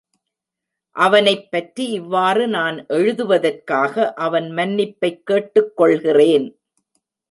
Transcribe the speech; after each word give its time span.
அவனைப் 0.95 1.51
பற்றி 1.51 1.85
இவ்வாறு 1.91 2.47
நான் 2.47 2.85
எழுதுவதற்காக 2.85 4.13
அவன் 4.13 4.51
மன்னிப்பைக் 4.51 5.25
கேட்டுக் 5.25 5.77
கொள்ளுகிறேன். 5.77 6.59